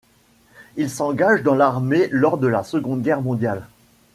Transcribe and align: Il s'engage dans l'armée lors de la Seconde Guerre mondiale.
Il 0.77 0.89
s'engage 0.89 1.43
dans 1.43 1.53
l'armée 1.53 2.07
lors 2.09 2.39
de 2.39 2.47
la 2.47 2.63
Seconde 2.63 3.03
Guerre 3.03 3.21
mondiale. 3.21 3.67